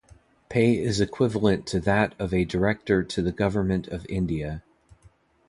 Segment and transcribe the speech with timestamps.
[0.49, 4.63] Pay is equivalent to that of a Director to the Government of India.